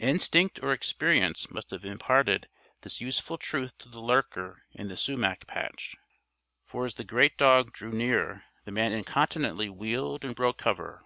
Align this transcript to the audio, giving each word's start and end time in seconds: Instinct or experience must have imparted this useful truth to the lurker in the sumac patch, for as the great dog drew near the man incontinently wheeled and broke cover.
Instinct 0.00 0.58
or 0.60 0.72
experience 0.72 1.52
must 1.52 1.70
have 1.70 1.84
imparted 1.84 2.48
this 2.80 3.00
useful 3.00 3.38
truth 3.38 3.78
to 3.78 3.88
the 3.88 4.00
lurker 4.00 4.64
in 4.72 4.88
the 4.88 4.96
sumac 4.96 5.46
patch, 5.46 5.94
for 6.66 6.84
as 6.84 6.96
the 6.96 7.04
great 7.04 7.38
dog 7.38 7.72
drew 7.74 7.92
near 7.92 8.42
the 8.64 8.72
man 8.72 8.90
incontinently 8.92 9.68
wheeled 9.68 10.24
and 10.24 10.34
broke 10.34 10.58
cover. 10.58 11.04